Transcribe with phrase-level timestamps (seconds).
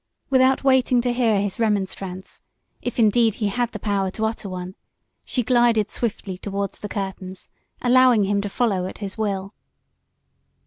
[0.31, 2.41] Without waiting to hear his remonstrance,
[2.81, 4.73] if indeed he had the power to utter one,
[5.27, 7.49] she glided swiftly toward the curtains,
[7.83, 9.53] allowing him to follow at his will.